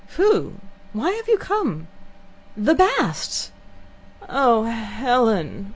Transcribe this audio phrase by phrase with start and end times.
[0.17, 0.53] "Who?
[0.93, 1.87] Why have you come?"
[2.57, 3.51] "The Basts."
[4.27, 5.69] "Oh, Helen!"